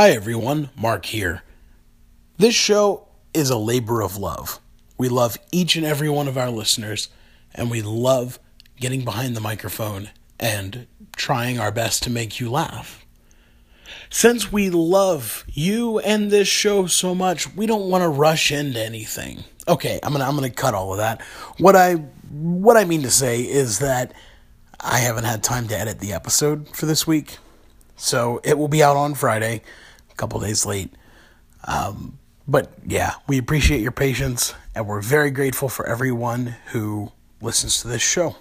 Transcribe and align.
Hi, 0.00 0.12
everyone. 0.12 0.70
Mark 0.78 1.04
here. 1.04 1.42
This 2.38 2.54
show 2.54 3.08
is 3.34 3.50
a 3.50 3.58
labor 3.58 4.00
of 4.00 4.16
love. 4.16 4.58
We 4.96 5.10
love 5.10 5.36
each 5.52 5.76
and 5.76 5.84
every 5.84 6.08
one 6.08 6.26
of 6.26 6.38
our 6.38 6.48
listeners, 6.48 7.10
and 7.54 7.70
we 7.70 7.82
love 7.82 8.38
getting 8.76 9.04
behind 9.04 9.36
the 9.36 9.42
microphone 9.42 10.08
and 10.38 10.86
trying 11.16 11.58
our 11.58 11.70
best 11.70 12.02
to 12.04 12.10
make 12.10 12.40
you 12.40 12.50
laugh. 12.50 13.04
Since 14.08 14.50
we 14.50 14.70
love 14.70 15.44
you 15.46 15.98
and 15.98 16.30
this 16.30 16.48
show 16.48 16.86
so 16.86 17.14
much, 17.14 17.54
we 17.54 17.66
don't 17.66 17.90
want 17.90 18.00
to 18.00 18.08
rush 18.08 18.50
into 18.50 18.82
anything. 18.82 19.44
Okay, 19.68 20.00
I'm 20.02 20.12
gonna 20.12 20.24
I'm 20.24 20.34
gonna 20.34 20.48
cut 20.48 20.72
all 20.72 20.92
of 20.92 20.96
that. 20.96 21.20
What 21.58 21.76
I 21.76 21.96
what 22.30 22.78
I 22.78 22.86
mean 22.86 23.02
to 23.02 23.10
say 23.10 23.42
is 23.42 23.80
that 23.80 24.14
I 24.80 25.00
haven't 25.00 25.24
had 25.24 25.42
time 25.42 25.68
to 25.68 25.78
edit 25.78 26.00
the 26.00 26.14
episode 26.14 26.74
for 26.74 26.86
this 26.86 27.06
week. 27.06 27.36
So 27.96 28.40
it 28.44 28.56
will 28.56 28.68
be 28.68 28.82
out 28.82 28.96
on 28.96 29.14
Friday, 29.14 29.60
couple 30.20 30.38
days 30.40 30.66
late. 30.66 30.92
Um, 31.66 32.18
but 32.46 32.72
yeah, 32.86 33.14
we 33.26 33.38
appreciate 33.38 33.80
your 33.80 33.92
patience 33.92 34.54
and 34.74 34.86
we're 34.86 35.00
very 35.00 35.30
grateful 35.30 35.68
for 35.68 35.86
everyone 35.86 36.56
who 36.72 37.12
listens 37.40 37.80
to 37.80 37.88
this 37.88 38.02
show. 38.02 38.36